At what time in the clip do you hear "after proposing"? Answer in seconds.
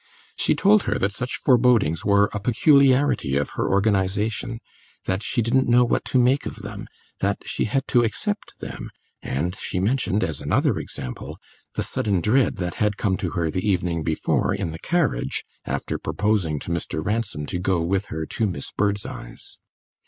15.65-16.57